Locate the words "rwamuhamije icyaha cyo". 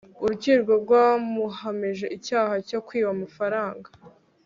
0.83-2.79